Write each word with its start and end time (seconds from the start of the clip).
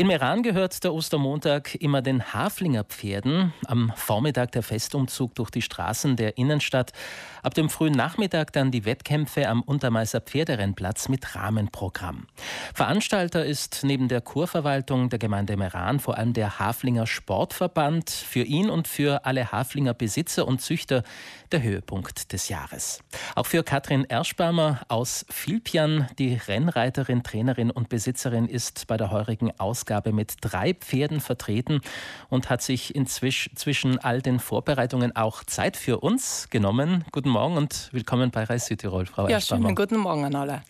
In 0.00 0.06
Meran 0.06 0.42
gehört 0.42 0.82
der 0.82 0.94
Ostermontag 0.94 1.74
immer 1.74 2.00
den 2.00 2.32
Haflinger 2.32 2.84
Pferden. 2.84 3.52
Am 3.66 3.92
Vormittag 3.96 4.50
der 4.52 4.62
Festumzug 4.62 5.34
durch 5.34 5.50
die 5.50 5.60
Straßen 5.60 6.16
der 6.16 6.38
Innenstadt. 6.38 6.92
Ab 7.42 7.52
dem 7.52 7.68
frühen 7.68 7.92
Nachmittag 7.92 8.54
dann 8.54 8.70
die 8.70 8.86
Wettkämpfe 8.86 9.46
am 9.46 9.60
Untermeißer 9.60 10.22
Pferderennplatz 10.22 11.10
mit 11.10 11.34
Rahmenprogramm. 11.34 12.28
Veranstalter 12.72 13.44
ist 13.44 13.80
neben 13.82 14.08
der 14.08 14.22
Kurverwaltung 14.22 15.10
der 15.10 15.18
Gemeinde 15.18 15.58
Meran 15.58 16.00
vor 16.00 16.16
allem 16.16 16.32
der 16.32 16.58
Haflinger 16.58 17.06
Sportverband. 17.06 18.08
Für 18.08 18.44
ihn 18.44 18.70
und 18.70 18.88
für 18.88 19.26
alle 19.26 19.52
Haflinger 19.52 19.92
Besitzer 19.92 20.48
und 20.48 20.62
Züchter 20.62 21.02
der 21.52 21.62
Höhepunkt 21.62 22.32
des 22.32 22.48
Jahres. 22.48 23.02
Auch 23.34 23.46
für 23.46 23.62
Katrin 23.62 24.08
Erschbaumer 24.08 24.80
aus 24.88 25.26
Filpian, 25.28 26.08
die 26.18 26.40
Rennreiterin, 26.48 27.22
Trainerin 27.22 27.70
und 27.70 27.90
Besitzerin, 27.90 28.46
ist 28.46 28.86
bei 28.86 28.96
der 28.96 29.10
heurigen 29.10 29.50
Ausgabe 29.60 29.89
mit 30.12 30.36
drei 30.40 30.72
Pferden 30.74 31.20
vertreten 31.20 31.80
und 32.28 32.48
hat 32.48 32.62
sich 32.62 32.94
inzwischen 32.94 33.56
zwischen 33.56 33.98
all 33.98 34.22
den 34.22 34.38
Vorbereitungen 34.38 35.16
auch 35.16 35.42
Zeit 35.44 35.76
für 35.76 35.98
uns 35.98 36.48
genommen. 36.50 37.04
Guten 37.10 37.28
Morgen 37.28 37.56
und 37.56 37.88
willkommen 37.92 38.30
bei 38.30 38.44
Reis 38.44 38.66
Südtirol, 38.66 39.06
Frau 39.06 39.24
Ja, 39.28 39.34
Erschbaumer. 39.34 39.62
schönen 39.64 39.74
guten 39.74 39.96
Morgen 39.96 40.24
an 40.24 40.34
alle. 40.36 40.62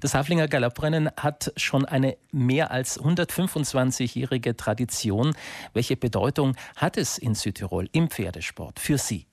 Das 0.00 0.14
Haflinger 0.14 0.46
Galopprennen 0.48 1.10
hat 1.16 1.52
schon 1.56 1.84
eine 1.84 2.16
mehr 2.30 2.70
als 2.70 3.00
125-jährige 3.00 4.56
Tradition. 4.56 5.34
Welche 5.74 5.96
Bedeutung 5.96 6.54
hat 6.76 6.96
es 6.96 7.18
in 7.18 7.34
Südtirol 7.34 7.88
im 7.92 8.08
Pferdesport 8.08 8.78
für 8.78 8.96
Sie? 8.98 9.27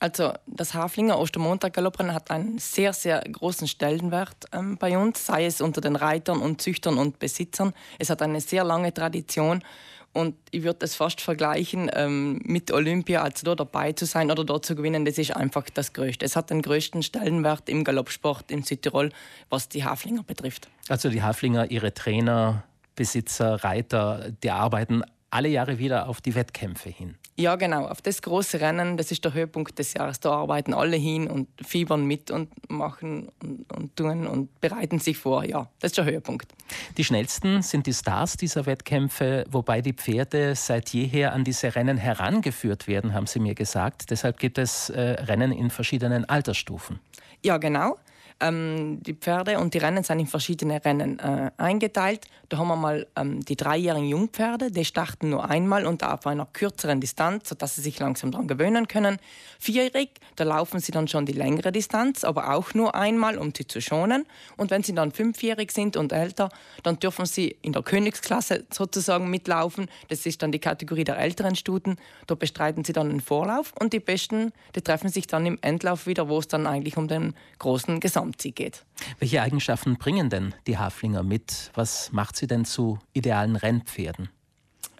Also 0.00 0.32
das 0.46 0.74
Haflinger 0.74 1.18
Ostermontag-Galopprennen 1.18 2.14
hat 2.14 2.30
einen 2.30 2.58
sehr, 2.58 2.92
sehr 2.92 3.20
großen 3.20 3.66
Stellenwert 3.66 4.46
ähm, 4.52 4.76
bei 4.78 4.96
uns, 4.96 5.26
sei 5.26 5.46
es 5.46 5.60
unter 5.60 5.80
den 5.80 5.96
Reitern 5.96 6.40
und 6.40 6.62
Züchtern 6.62 6.98
und 6.98 7.18
Besitzern. 7.18 7.72
Es 7.98 8.08
hat 8.08 8.22
eine 8.22 8.40
sehr 8.40 8.62
lange 8.62 8.94
Tradition 8.94 9.64
und 10.12 10.36
ich 10.50 10.62
würde 10.62 10.84
es 10.84 10.94
fast 10.94 11.20
vergleichen 11.20 11.90
ähm, 11.92 12.40
mit 12.44 12.70
Olympia, 12.72 13.22
also 13.22 13.44
dort 13.44 13.60
dabei 13.60 13.92
zu 13.92 14.06
sein 14.06 14.30
oder 14.30 14.44
dort 14.44 14.64
zu 14.64 14.74
gewinnen, 14.74 15.04
das 15.04 15.18
ist 15.18 15.34
einfach 15.36 15.64
das 15.70 15.92
Größte. 15.92 16.24
Es 16.24 16.36
hat 16.36 16.50
den 16.50 16.62
größten 16.62 17.02
Stellenwert 17.02 17.68
im 17.68 17.84
Galoppsport 17.84 18.50
in 18.50 18.62
Südtirol, 18.62 19.10
was 19.50 19.68
die 19.68 19.84
Haflinger 19.84 20.22
betrifft. 20.22 20.68
Also 20.88 21.10
die 21.10 21.22
Haflinger, 21.22 21.70
ihre 21.70 21.92
Trainer, 21.92 22.64
Besitzer, 22.94 23.62
Reiter, 23.62 24.32
die 24.42 24.50
arbeiten 24.50 25.02
alle 25.30 25.48
Jahre 25.48 25.78
wieder 25.78 26.08
auf 26.08 26.20
die 26.20 26.34
Wettkämpfe 26.34 26.88
hin. 26.88 27.16
Ja, 27.36 27.54
genau. 27.54 27.86
Auf 27.86 28.02
das 28.02 28.20
große 28.20 28.60
Rennen, 28.60 28.96
das 28.96 29.12
ist 29.12 29.24
der 29.24 29.32
Höhepunkt 29.32 29.78
des 29.78 29.94
Jahres. 29.94 30.18
Da 30.18 30.32
arbeiten 30.32 30.74
alle 30.74 30.96
hin 30.96 31.28
und 31.30 31.48
fiebern 31.64 32.04
mit 32.04 32.32
und 32.32 32.50
machen 32.68 33.28
und, 33.40 33.72
und 33.72 33.94
tun 33.94 34.26
und 34.26 34.60
bereiten 34.60 34.98
sich 34.98 35.18
vor. 35.18 35.44
Ja, 35.44 35.70
das 35.78 35.92
ist 35.92 35.98
der 35.98 36.06
Höhepunkt. 36.06 36.52
Die 36.96 37.04
schnellsten 37.04 37.62
sind 37.62 37.86
die 37.86 37.94
Stars 37.94 38.36
dieser 38.36 38.66
Wettkämpfe, 38.66 39.44
wobei 39.48 39.82
die 39.82 39.92
Pferde 39.92 40.56
seit 40.56 40.88
jeher 40.90 41.32
an 41.32 41.44
diese 41.44 41.76
Rennen 41.76 41.96
herangeführt 41.96 42.88
werden, 42.88 43.14
haben 43.14 43.28
Sie 43.28 43.38
mir 43.38 43.54
gesagt. 43.54 44.10
Deshalb 44.10 44.38
gibt 44.38 44.58
es 44.58 44.90
äh, 44.90 45.00
Rennen 45.00 45.52
in 45.52 45.70
verschiedenen 45.70 46.24
Altersstufen. 46.24 46.98
Ja, 47.44 47.58
genau. 47.58 47.96
Ähm, 48.40 49.02
die 49.02 49.14
Pferde 49.14 49.58
und 49.58 49.74
die 49.74 49.78
Rennen 49.78 50.04
sind 50.04 50.20
in 50.20 50.26
verschiedene 50.28 50.84
Rennen 50.84 51.18
äh, 51.18 51.50
eingeteilt. 51.56 52.26
Da 52.48 52.58
haben 52.58 52.68
wir 52.68 52.76
mal 52.76 53.06
ähm, 53.16 53.44
die 53.44 53.56
dreijährigen 53.56 54.08
Jungpferde, 54.08 54.70
die 54.70 54.84
starten 54.84 55.30
nur 55.30 55.50
einmal 55.50 55.86
und 55.86 56.04
auf 56.04 56.24
einer 56.24 56.46
kürzeren 56.46 57.00
Distanz, 57.00 57.48
sodass 57.48 57.74
sie 57.74 57.82
sich 57.82 57.98
langsam 57.98 58.30
daran 58.30 58.46
gewöhnen 58.46 58.86
können. 58.86 59.18
Vierjährig, 59.58 60.10
da 60.36 60.44
laufen 60.44 60.78
sie 60.78 60.92
dann 60.92 61.08
schon 61.08 61.26
die 61.26 61.32
längere 61.32 61.72
Distanz, 61.72 62.22
aber 62.22 62.54
auch 62.54 62.74
nur 62.74 62.94
einmal, 62.94 63.38
um 63.38 63.52
sie 63.56 63.66
zu 63.66 63.80
schonen. 63.80 64.24
Und 64.56 64.70
wenn 64.70 64.84
sie 64.84 64.94
dann 64.94 65.10
fünfjährig 65.10 65.72
sind 65.72 65.96
und 65.96 66.12
älter, 66.12 66.48
dann 66.84 67.00
dürfen 67.00 67.26
sie 67.26 67.56
in 67.62 67.72
der 67.72 67.82
Königsklasse 67.82 68.66
sozusagen 68.72 69.28
mitlaufen. 69.30 69.88
Das 70.08 70.24
ist 70.26 70.42
dann 70.42 70.52
die 70.52 70.60
Kategorie 70.60 71.04
der 71.04 71.18
älteren 71.18 71.56
Stuten. 71.56 71.96
Da 72.28 72.36
bestreiten 72.36 72.84
sie 72.84 72.92
dann 72.92 73.10
einen 73.10 73.20
Vorlauf 73.20 73.72
und 73.80 73.92
die 73.92 74.00
Besten, 74.00 74.52
die 74.76 74.82
treffen 74.82 75.08
sich 75.08 75.26
dann 75.26 75.44
im 75.44 75.58
Endlauf 75.60 76.06
wieder, 76.06 76.28
wo 76.28 76.38
es 76.38 76.46
dann 76.46 76.68
eigentlich 76.68 76.96
um 76.96 77.08
den 77.08 77.34
großen 77.58 77.98
Gesamt 77.98 78.27
Gesamtsieg 78.28 78.56
geht. 78.56 78.84
Welche 79.18 79.42
Eigenschaften 79.42 79.96
bringen 79.96 80.28
denn 80.28 80.54
die 80.66 80.76
Haflinger 80.76 81.22
mit? 81.22 81.70
Was 81.74 82.12
macht 82.12 82.36
sie 82.36 82.46
denn 82.46 82.64
zu 82.64 82.98
idealen 83.14 83.56
Rennpferden? 83.56 84.28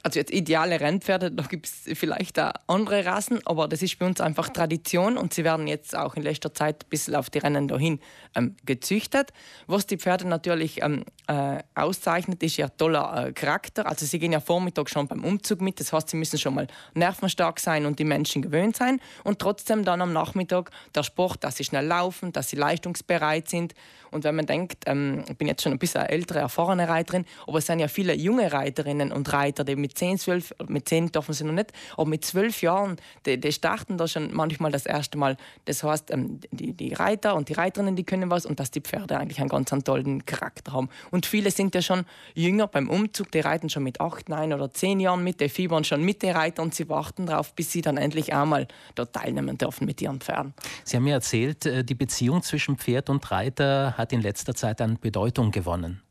Also 0.09 0.21
jetzt 0.21 0.33
ideale 0.33 0.81
Rennpferde, 0.81 1.31
da 1.31 1.43
gibt 1.43 1.67
es 1.67 1.99
vielleicht 1.99 2.41
auch 2.41 2.53
andere 2.67 3.05
Rassen, 3.05 3.41
aber 3.45 3.69
das 3.69 3.83
ist 3.83 3.99
bei 3.99 4.07
uns 4.07 4.23
einfach 4.23 4.49
Tradition 4.49 5.19
und 5.19 5.35
sie 5.35 5.45
werden 5.45 5.67
jetzt 5.67 5.95
auch 5.95 6.15
in 6.15 6.23
letzter 6.23 6.55
Zeit 6.55 6.87
ein 6.87 6.89
bisschen 6.89 7.15
auf 7.15 7.29
die 7.29 7.37
Rennen 7.37 7.69
dahin 7.69 8.01
ähm, 8.35 8.57
gezüchtet. 8.65 9.35
Was 9.67 9.87
die 9.87 9.99
Pferde 9.99 10.27
natürlich 10.27 10.81
ähm, 10.83 11.05
äh, 11.27 11.59
auszeichnet, 11.75 12.43
ist 12.43 12.59
ihr 12.59 12.75
toller 12.75 13.27
äh, 13.27 13.33
Charakter. 13.35 13.87
Also 13.87 14.07
sie 14.07 14.19
gehen 14.19 14.33
ja 14.33 14.41
Vormittag 14.41 14.89
schon 14.89 15.07
beim 15.09 15.23
Umzug 15.25 15.61
mit, 15.61 15.79
das 15.79 15.93
heißt, 15.93 16.09
sie 16.09 16.17
müssen 16.17 16.39
schon 16.39 16.55
mal 16.55 16.69
nervenstark 16.95 17.61
sein 17.61 17.85
und 17.85 17.99
die 17.99 18.05
Menschen 18.05 18.41
gewöhnt 18.41 18.79
sein 18.79 19.03
und 19.25 19.41
trotzdem 19.41 19.85
dann 19.85 20.01
am 20.01 20.15
Nachmittag 20.15 20.71
der 20.95 21.03
Sport, 21.03 21.45
dass 21.45 21.57
sie 21.57 21.65
schnell 21.65 21.85
laufen, 21.85 22.33
dass 22.33 22.49
sie 22.49 22.57
leistungsbereit 22.57 23.47
sind 23.47 23.75
und 24.11 24.25
wenn 24.25 24.37
man 24.37 24.47
denkt, 24.47 24.85
ähm, 24.87 25.25
ich 25.29 25.37
bin 25.37 25.49
jetzt 25.49 25.63
schon 25.63 25.73
ein 25.73 25.79
bisschen 25.79 26.03
ältere, 26.03 26.39
erfahrene 26.41 26.89
Reiterin, 26.89 27.25
aber 27.47 27.59
es 27.59 27.67
sind 27.67 27.81
ja 27.81 27.89
viele 27.89 28.15
junge 28.15 28.53
Reiterinnen 28.53 29.13
und 29.13 29.33
Reiter, 29.33 29.65
die 29.65 29.77
mit 29.77 29.98
10, 29.99 30.19
12, 30.19 30.55
mit 30.69 30.89
10 30.89 31.13
dürfen 31.13 31.33
sie 31.35 31.45
noch 31.45 31.53
nicht, 31.53 31.73
aber 31.95 32.07
mit 32.07 32.25
12 32.25 32.63
Jahren, 32.63 32.97
die, 33.27 33.39
die 33.39 33.53
starten 33.53 33.99
da 33.99 34.09
schon 34.09 34.33
manchmal 34.33 34.71
das 34.71 34.87
erste 34.87 35.19
Mal. 35.19 35.37
Das 35.65 35.83
heißt, 35.83 36.11
ähm, 36.11 36.41
die, 36.51 36.73
die 36.73 36.95
Reiter 36.95 37.35
und 37.35 37.49
die 37.49 37.55
Reiterinnen, 37.55 37.97
die 37.97 38.05
können 38.05 38.31
was 38.31 38.47
und 38.47 38.61
dass 38.61 38.71
die 38.71 38.81
Pferde 38.81 39.19
eigentlich 39.19 39.41
einen 39.41 39.49
ganz 39.49 39.73
einen 39.73 39.85
tollen 39.85 40.25
Charakter 40.25 40.73
haben. 40.73 40.89
Und 41.11 41.27
viele 41.27 41.51
sind 41.51 41.75
ja 41.75 41.83
schon 41.83 42.05
jünger 42.35 42.67
beim 42.67 42.89
Umzug, 42.89 43.31
die 43.33 43.41
reiten 43.41 43.69
schon 43.69 43.83
mit 43.83 44.01
8, 44.01 44.29
9 44.29 44.53
oder 44.53 44.71
10 44.71 45.01
Jahren 45.01 45.23
mit, 45.25 45.41
die 45.41 45.49
fiebern 45.49 45.85
schon 45.85 46.05
mit 46.05 46.23
den 46.23 46.35
Reitern 46.35 46.67
und 46.67 46.75
sie 46.75 46.89
warten 46.89 47.27
darauf, 47.27 47.55
bis 47.55 47.73
sie 47.73 47.83
dann 47.83 47.97
endlich 47.97 48.33
einmal 48.33 48.69
dort 48.95 49.13
teilnehmen 49.13 49.59
dürfen 49.59 49.85
mit 49.85 50.01
ihren 50.01 50.21
Pferden. 50.21 50.55
Sie 50.85 50.97
haben 50.97 51.05
mir 51.05 51.15
erzählt, 51.15 51.67
äh, 51.67 51.85
die 51.85 51.95
Beziehung 51.95 52.43
zwischen 52.43 52.77
Pferd 52.77 53.11
und 53.11 53.31
Reiter 53.31 53.97
hat 53.97 54.13
in 54.13 54.23
letzter 54.23 54.55
Zeit 54.55 54.81
an 54.81 54.99
Bedeutung 55.01 55.51
gewonnen. 55.51 56.03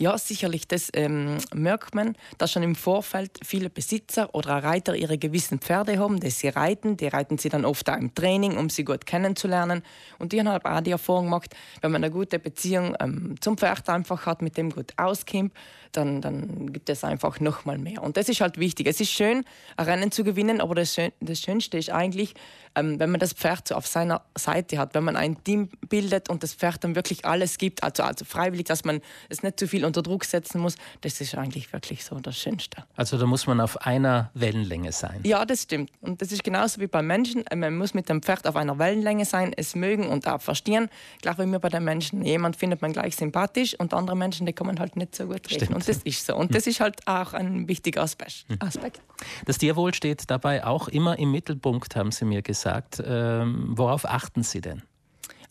Ja, 0.00 0.16
sicherlich. 0.16 0.68
Das 0.68 0.90
ähm, 0.94 1.38
merkt 1.52 1.96
man, 1.96 2.14
dass 2.38 2.52
schon 2.52 2.62
im 2.62 2.76
Vorfeld 2.76 3.40
viele 3.44 3.68
Besitzer 3.68 4.32
oder 4.32 4.62
Reiter 4.62 4.94
ihre 4.94 5.18
gewissen 5.18 5.58
Pferde 5.58 5.98
haben, 5.98 6.20
die 6.20 6.30
sie 6.30 6.46
reiten. 6.48 6.96
Die 6.96 7.08
reiten 7.08 7.36
sie 7.36 7.48
dann 7.48 7.64
oft 7.64 7.90
auch 7.90 7.96
im 7.96 8.14
Training, 8.14 8.56
um 8.58 8.70
sie 8.70 8.84
gut 8.84 9.06
kennenzulernen. 9.06 9.82
Und 10.20 10.30
die 10.32 10.38
haben 10.38 10.50
halt 10.50 10.64
auch 10.64 10.80
die 10.82 10.92
Erfahrung 10.92 11.24
gemacht, 11.24 11.56
wenn 11.80 11.90
man 11.90 12.04
eine 12.04 12.12
gute 12.12 12.38
Beziehung 12.38 12.94
ähm, 13.00 13.34
zum 13.40 13.58
Pferd 13.58 13.88
einfach 13.88 14.24
hat, 14.24 14.40
mit 14.40 14.56
dem 14.56 14.70
gut 14.70 14.92
auskommt, 14.96 15.52
dann, 15.92 16.20
dann 16.20 16.72
gibt 16.72 16.88
es 16.90 17.04
einfach 17.04 17.40
noch 17.40 17.64
mal 17.64 17.78
mehr. 17.78 18.02
Und 18.02 18.16
das 18.16 18.28
ist 18.28 18.40
halt 18.40 18.58
wichtig. 18.58 18.86
Es 18.86 19.00
ist 19.00 19.10
schön, 19.10 19.44
ein 19.76 19.86
Rennen 19.86 20.10
zu 20.10 20.24
gewinnen, 20.24 20.60
aber 20.60 20.74
das, 20.74 20.94
Schön, 20.94 21.12
das 21.20 21.40
Schönste 21.40 21.78
ist 21.78 21.90
eigentlich, 21.90 22.34
ähm, 22.74 22.98
wenn 22.98 23.10
man 23.10 23.20
das 23.20 23.32
Pferd 23.32 23.68
so 23.68 23.74
auf 23.74 23.86
seiner 23.86 24.22
Seite 24.36 24.78
hat, 24.78 24.94
wenn 24.94 25.04
man 25.04 25.16
ein 25.16 25.42
Team 25.44 25.68
bildet 25.88 26.28
und 26.28 26.42
das 26.42 26.54
Pferd 26.54 26.84
dann 26.84 26.94
wirklich 26.94 27.24
alles 27.24 27.58
gibt, 27.58 27.82
also, 27.82 28.02
also 28.02 28.24
freiwillig, 28.24 28.66
dass 28.66 28.84
man 28.84 29.00
es 29.28 29.42
nicht 29.42 29.58
zu 29.58 29.66
viel 29.66 29.84
unter 29.84 30.02
Druck 30.02 30.24
setzen 30.24 30.60
muss, 30.60 30.76
das 31.00 31.20
ist 31.20 31.34
eigentlich 31.34 31.72
wirklich 31.72 32.04
so 32.04 32.16
das 32.20 32.36
Schönste. 32.36 32.84
Also 32.96 33.18
da 33.18 33.26
muss 33.26 33.46
man 33.46 33.60
auf 33.60 33.86
einer 33.86 34.30
Wellenlänge 34.34 34.92
sein. 34.92 35.20
Ja, 35.24 35.44
das 35.44 35.62
stimmt. 35.62 35.90
Und 36.00 36.22
das 36.22 36.32
ist 36.32 36.44
genauso 36.44 36.80
wie 36.80 36.86
beim 36.86 37.06
Menschen. 37.06 37.44
Man 37.54 37.76
muss 37.76 37.94
mit 37.94 38.08
dem 38.08 38.22
Pferd 38.22 38.46
auf 38.46 38.56
einer 38.56 38.78
Wellenlänge 38.78 39.24
sein, 39.24 39.52
es 39.56 39.74
mögen 39.74 40.08
und 40.08 40.26
auch 40.26 40.40
verstehen. 40.40 40.88
Gleich 41.22 41.38
wie 41.38 41.46
mir 41.46 41.60
bei 41.60 41.68
den 41.68 41.84
Menschen. 41.84 42.22
Jemand 42.22 42.56
findet 42.56 42.82
man 42.82 42.92
gleich 42.92 43.16
sympathisch 43.16 43.74
und 43.78 43.94
andere 43.94 44.16
Menschen, 44.16 44.46
die 44.46 44.54
man 44.62 44.78
halt 44.78 44.96
nicht 44.96 45.14
so 45.14 45.26
gut 45.26 45.50
reden. 45.50 45.74
Und 45.78 45.88
das 45.88 46.02
ist 46.02 46.26
so. 46.26 46.34
Und 46.34 46.54
das 46.54 46.66
ist 46.66 46.80
halt 46.80 47.06
auch 47.06 47.32
ein 47.34 47.68
wichtiger 47.68 48.02
hm. 48.02 48.56
Aspekt. 48.60 49.00
Das 49.46 49.58
Tierwohl 49.58 49.94
steht 49.94 50.30
dabei 50.30 50.64
auch 50.64 50.88
immer 50.88 51.18
im 51.18 51.30
Mittelpunkt, 51.30 51.94
haben 51.94 52.10
Sie 52.10 52.24
mir 52.24 52.42
gesagt. 52.42 53.02
Ähm, 53.04 53.74
worauf 53.76 54.04
achten 54.04 54.42
Sie 54.42 54.60
denn? 54.60 54.82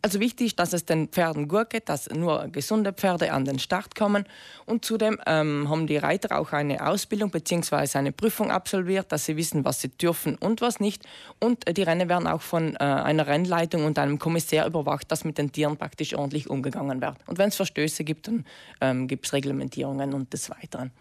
Also 0.07 0.21
wichtig 0.21 0.55
dass 0.55 0.71
es 0.71 0.85
den 0.85 1.09
Pferden 1.09 1.49
gut 1.49 1.69
geht, 1.69 1.89
dass 1.89 2.09
nur 2.09 2.47
gesunde 2.47 2.93
Pferde 2.93 3.33
an 3.33 3.43
den 3.43 3.59
Start 3.59 3.93
kommen. 3.93 4.23
Und 4.65 4.85
zudem 4.85 5.19
ähm, 5.27 5.67
haben 5.67 5.85
die 5.85 5.97
Reiter 5.97 6.39
auch 6.39 6.53
eine 6.53 6.87
Ausbildung 6.87 7.29
bzw. 7.29 7.97
eine 7.97 8.13
Prüfung 8.13 8.49
absolviert, 8.49 9.11
dass 9.11 9.25
sie 9.25 9.35
wissen, 9.35 9.65
was 9.65 9.81
sie 9.81 9.89
dürfen 9.89 10.37
und 10.37 10.61
was 10.61 10.79
nicht. 10.79 11.03
Und 11.41 11.67
äh, 11.67 11.73
die 11.73 11.83
Rennen 11.83 12.07
werden 12.07 12.25
auch 12.25 12.39
von 12.39 12.75
äh, 12.75 12.77
einer 12.77 13.27
Rennleitung 13.27 13.83
und 13.83 13.99
einem 13.99 14.17
Kommissär 14.17 14.65
überwacht, 14.65 15.11
dass 15.11 15.25
mit 15.25 15.37
den 15.37 15.51
Tieren 15.51 15.75
praktisch 15.75 16.15
ordentlich 16.15 16.49
umgegangen 16.49 17.01
wird. 17.01 17.17
Und 17.25 17.37
wenn 17.37 17.49
es 17.49 17.57
Verstöße 17.57 18.05
gibt, 18.05 18.29
dann 18.29 18.45
ähm, 18.79 19.09
gibt 19.09 19.25
es 19.25 19.33
Reglementierungen 19.33 20.13
und 20.13 20.31
des 20.31 20.49
Weiteren. 20.49 20.91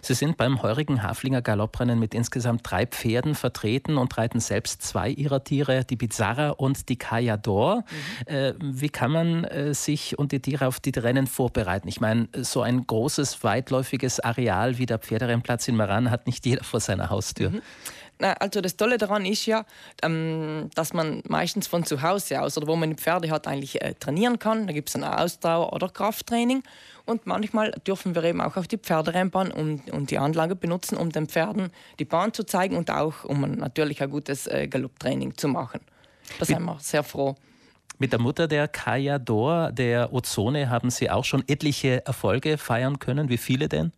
Sie 0.00 0.14
sind 0.14 0.36
beim 0.36 0.62
heurigen 0.62 1.02
Haflinger 1.02 1.42
Galopprennen 1.42 1.98
mit 1.98 2.14
insgesamt 2.14 2.62
drei 2.64 2.86
Pferden 2.86 3.34
vertreten 3.34 3.96
und 3.96 4.16
reiten 4.16 4.40
selbst 4.40 4.82
zwei 4.82 5.10
ihrer 5.10 5.44
Tiere, 5.44 5.84
die 5.84 5.96
Bizarra 5.96 6.50
und 6.50 6.88
die 6.88 6.96
Cayador. 6.96 7.84
Mhm. 8.28 8.34
Äh, 8.34 8.54
wie 8.60 8.88
kann 8.88 9.10
man 9.10 9.44
äh, 9.44 9.74
sich 9.74 10.18
und 10.18 10.32
die 10.32 10.40
Tiere 10.40 10.66
auf 10.66 10.80
die 10.80 10.90
Rennen 10.98 11.26
vorbereiten? 11.26 11.88
Ich 11.88 12.00
meine, 12.00 12.28
so 12.36 12.62
ein 12.62 12.86
großes, 12.86 13.42
weitläufiges 13.44 14.20
Areal 14.20 14.78
wie 14.78 14.86
der 14.86 14.98
Pferderennplatz 14.98 15.68
in 15.68 15.76
Maran 15.76 16.10
hat 16.10 16.26
nicht 16.26 16.46
jeder 16.46 16.64
vor 16.64 16.80
seiner 16.80 17.10
Haustür. 17.10 17.50
Mhm. 17.50 17.62
Also 18.22 18.60
das 18.60 18.76
Tolle 18.76 18.98
daran 18.98 19.24
ist 19.24 19.46
ja, 19.46 19.64
ähm, 20.02 20.70
dass 20.74 20.92
man 20.92 21.22
meistens 21.28 21.66
von 21.66 21.84
zu 21.84 22.02
Hause 22.02 22.40
aus 22.42 22.56
oder 22.56 22.66
wo 22.66 22.76
man 22.76 22.90
die 22.90 22.96
Pferde 22.96 23.30
hat, 23.30 23.46
eigentlich 23.46 23.82
äh, 23.82 23.94
trainieren 23.94 24.38
kann. 24.38 24.66
Da 24.66 24.72
gibt 24.72 24.88
es 24.88 24.96
ein 24.96 25.04
Ausdauer- 25.04 25.72
oder 25.72 25.88
Krafttraining. 25.88 26.62
Und 27.06 27.26
manchmal 27.26 27.72
dürfen 27.86 28.14
wir 28.14 28.22
eben 28.24 28.40
auch 28.40 28.56
auf 28.56 28.68
die 28.68 28.78
Pferderennbahn 28.78 29.50
und, 29.50 29.90
und 29.90 30.10
die 30.10 30.18
Anlage 30.18 30.54
benutzen, 30.54 30.96
um 30.96 31.10
den 31.10 31.26
Pferden 31.26 31.70
die 31.98 32.04
Bahn 32.04 32.32
zu 32.32 32.44
zeigen 32.44 32.76
und 32.76 32.90
auch 32.90 33.24
um 33.24 33.40
natürlich 33.40 34.02
ein 34.02 34.10
gutes 34.10 34.46
äh, 34.46 34.68
Galopptraining 34.68 35.36
zu 35.36 35.48
machen. 35.48 35.80
Da 36.38 36.44
sind 36.44 36.62
wir 36.62 36.78
sehr 36.80 37.02
froh. 37.02 37.34
Mit 37.98 38.12
der 38.12 38.20
Mutter 38.20 38.48
der 38.48 38.66
Kaya 38.66 39.18
Dor, 39.18 39.72
der 39.72 40.12
Ozone, 40.12 40.70
haben 40.70 40.90
Sie 40.90 41.10
auch 41.10 41.24
schon 41.24 41.44
etliche 41.48 42.06
Erfolge 42.06 42.56
feiern 42.56 42.98
können. 42.98 43.28
Wie 43.28 43.36
viele 43.36 43.68
denn? 43.68 43.92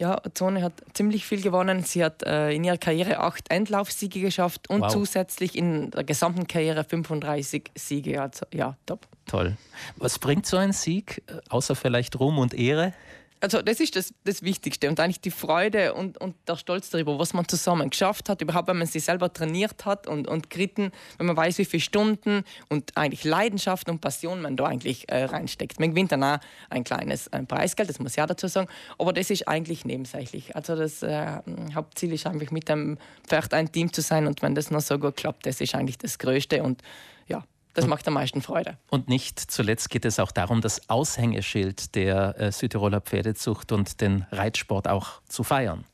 Ja, 0.00 0.22
Zone 0.32 0.62
hat 0.62 0.72
ziemlich 0.94 1.26
viel 1.26 1.42
gewonnen. 1.42 1.84
Sie 1.84 2.02
hat 2.02 2.22
äh, 2.22 2.52
in 2.52 2.64
ihrer 2.64 2.78
Karriere 2.78 3.18
acht 3.18 3.50
Endlaufsiege 3.50 4.22
geschafft 4.22 4.70
und 4.70 4.80
wow. 4.80 4.90
zusätzlich 4.90 5.54
in 5.54 5.90
der 5.90 6.04
gesamten 6.04 6.46
Karriere 6.46 6.84
35 6.84 7.70
Siege. 7.74 8.22
Also 8.22 8.46
ja, 8.50 8.78
top. 8.86 9.06
Toll. 9.26 9.58
Was 9.96 10.18
bringt 10.18 10.46
so 10.46 10.56
ein 10.56 10.72
Sieg, 10.72 11.22
äh, 11.26 11.34
außer 11.50 11.76
vielleicht 11.76 12.18
Ruhm 12.18 12.38
und 12.38 12.54
Ehre? 12.54 12.94
Also 13.40 13.62
das 13.62 13.80
ist 13.80 13.96
das, 13.96 14.12
das 14.24 14.42
Wichtigste 14.42 14.88
und 14.88 15.00
eigentlich 15.00 15.20
die 15.20 15.30
Freude 15.30 15.94
und, 15.94 16.20
und 16.20 16.36
der 16.46 16.56
Stolz 16.56 16.90
darüber, 16.90 17.18
was 17.18 17.32
man 17.32 17.48
zusammen 17.48 17.88
geschafft 17.90 18.28
hat, 18.28 18.42
überhaupt 18.42 18.68
wenn 18.68 18.78
man 18.78 18.86
sich 18.86 19.04
selber 19.04 19.32
trainiert 19.32 19.86
hat 19.86 20.06
und, 20.06 20.28
und 20.28 20.50
geritten, 20.50 20.92
wenn 21.18 21.26
man 21.26 21.36
weiß, 21.36 21.58
wie 21.58 21.64
viele 21.64 21.80
Stunden 21.80 22.44
und 22.68 22.96
eigentlich 22.96 23.24
Leidenschaft 23.24 23.88
und 23.88 24.00
Passion 24.00 24.42
man 24.42 24.56
da 24.56 24.66
eigentlich 24.66 25.08
äh, 25.08 25.24
reinsteckt. 25.24 25.80
Man 25.80 25.90
gewinnt 25.90 26.12
dann 26.12 26.22
auch 26.22 26.38
ein 26.68 26.84
kleines 26.84 27.32
ein 27.32 27.46
Preisgeld, 27.46 27.88
das 27.88 27.98
muss 27.98 28.16
ich 28.16 28.22
auch 28.22 28.26
dazu 28.26 28.46
sagen, 28.46 28.68
aber 28.98 29.12
das 29.12 29.30
ist 29.30 29.48
eigentlich 29.48 29.84
nebensächlich. 29.84 30.54
Also 30.54 30.76
das 30.76 31.02
äh, 31.02 31.38
Hauptziel 31.74 32.12
ist 32.12 32.26
einfach 32.26 32.50
mit 32.50 32.68
dem 32.68 32.98
Pferd 33.26 33.54
ein 33.54 33.72
Team 33.72 33.92
zu 33.92 34.02
sein 34.02 34.26
und 34.26 34.42
wenn 34.42 34.54
das 34.54 34.70
noch 34.70 34.80
so 34.80 34.98
gut 34.98 35.16
klappt, 35.16 35.46
das 35.46 35.60
ist 35.60 35.74
eigentlich 35.74 35.98
das 35.98 36.18
Größte 36.18 36.62
und 36.62 36.82
ja, 37.26 37.44
das 37.74 37.86
macht 37.86 38.06
am 38.08 38.14
meisten 38.14 38.42
Freude. 38.42 38.76
Und 38.90 39.08
nicht 39.08 39.38
zuletzt 39.38 39.90
geht 39.90 40.04
es 40.04 40.18
auch 40.18 40.32
darum, 40.32 40.60
das 40.60 40.88
Aushängeschild 40.88 41.94
der 41.94 42.38
äh, 42.38 42.52
Südtiroler 42.52 43.00
Pferdezucht 43.00 43.72
und 43.72 44.00
den 44.00 44.26
Reitsport 44.30 44.88
auch 44.88 45.20
zu 45.28 45.44
feiern. 45.44 45.84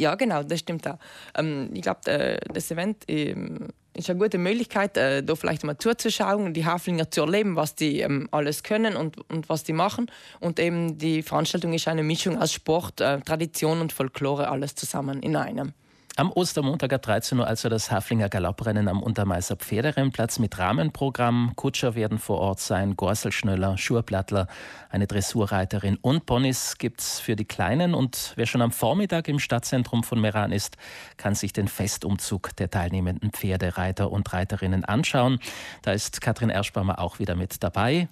Ja, 0.00 0.14
genau, 0.14 0.42
das 0.42 0.60
stimmt 0.60 0.88
auch. 0.88 0.98
Ähm, 1.34 1.70
ich 1.74 1.82
glaube, 1.82 2.10
äh, 2.10 2.40
das 2.54 2.70
Event 2.70 3.04
ähm, 3.06 3.68
ist 3.92 4.08
eine 4.08 4.18
gute 4.18 4.38
Möglichkeit, 4.38 4.96
äh, 4.96 5.22
da 5.22 5.34
vielleicht 5.34 5.62
mal 5.62 5.76
zuzuschauen, 5.76 6.54
die 6.54 6.64
Haflinger 6.64 7.10
zu 7.10 7.20
erleben, 7.20 7.54
was 7.54 7.74
die 7.74 8.00
ähm, 8.00 8.26
alles 8.30 8.62
können 8.62 8.96
und, 8.96 9.18
und 9.30 9.50
was 9.50 9.62
die 9.62 9.74
machen. 9.74 10.10
Und 10.40 10.58
eben 10.58 10.96
die 10.96 11.22
Veranstaltung 11.22 11.74
ist 11.74 11.86
eine 11.86 12.02
Mischung 12.02 12.40
aus 12.40 12.50
Sport, 12.50 12.96
Tradition 12.96 13.82
und 13.82 13.92
Folklore, 13.92 14.48
alles 14.48 14.74
zusammen 14.74 15.22
in 15.22 15.36
einem. 15.36 15.74
Am 16.20 16.30
Ostermontag 16.32 16.92
ab 16.92 17.00
13 17.00 17.38
Uhr 17.38 17.46
also 17.46 17.70
das 17.70 17.90
Haflinger 17.90 18.28
Galopprennen 18.28 18.88
am 18.88 19.02
Untermeißer 19.02 19.56
Pferderennplatz 19.56 20.38
mit 20.38 20.58
Rahmenprogramm. 20.58 21.52
Kutscher 21.56 21.94
werden 21.94 22.18
vor 22.18 22.40
Ort 22.40 22.60
sein, 22.60 22.94
Gorselschnöller, 22.94 23.78
Schurplattler, 23.78 24.46
eine 24.90 25.06
Dressurreiterin 25.06 25.96
und 25.96 26.26
Ponys 26.26 26.76
gibt 26.76 27.00
es 27.00 27.20
für 27.20 27.36
die 27.36 27.46
Kleinen. 27.46 27.94
Und 27.94 28.34
wer 28.36 28.44
schon 28.44 28.60
am 28.60 28.70
Vormittag 28.70 29.28
im 29.28 29.38
Stadtzentrum 29.38 30.04
von 30.04 30.20
Meran 30.20 30.52
ist, 30.52 30.76
kann 31.16 31.34
sich 31.34 31.54
den 31.54 31.68
Festumzug 31.68 32.54
der 32.56 32.68
teilnehmenden 32.68 33.30
Pferdereiter 33.30 34.12
und 34.12 34.30
Reiterinnen 34.30 34.84
anschauen. 34.84 35.40
Da 35.80 35.92
ist 35.92 36.20
Katrin 36.20 36.50
Erschbaumer 36.50 36.98
auch 36.98 37.18
wieder 37.18 37.34
mit 37.34 37.62
dabei. 37.62 38.08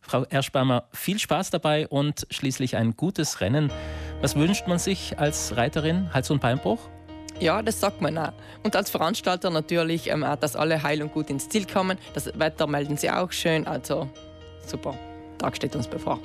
Frau 0.00 0.22
Erschbaumer, 0.22 0.84
viel 0.92 1.18
Spaß 1.18 1.50
dabei 1.50 1.88
und 1.88 2.24
schließlich 2.30 2.76
ein 2.76 2.96
gutes 2.96 3.40
Rennen. 3.40 3.72
Was 4.20 4.36
wünscht 4.36 4.68
man 4.68 4.78
sich 4.78 5.18
als 5.18 5.56
Reiterin? 5.56 6.14
Hals- 6.14 6.30
und 6.30 6.40
Beinbruch? 6.40 6.78
Ja, 7.40 7.62
das 7.62 7.80
sagt 7.80 8.00
man 8.00 8.18
auch. 8.18 8.32
Und 8.62 8.74
als 8.74 8.90
Veranstalter 8.90 9.50
natürlich 9.50 10.08
ähm, 10.10 10.24
auch, 10.24 10.36
dass 10.36 10.56
alle 10.56 10.82
heil 10.82 11.02
und 11.02 11.12
gut 11.12 11.30
ins 11.30 11.48
Ziel 11.48 11.66
kommen. 11.66 11.98
Das 12.14 12.38
Wetter 12.38 12.66
melden 12.66 12.96
sie 12.96 13.10
auch 13.10 13.30
schön. 13.30 13.66
Also 13.66 14.08
super, 14.66 14.94
Tag 15.38 15.56
steht 15.56 15.76
uns 15.76 15.86
bevor. 15.86 16.18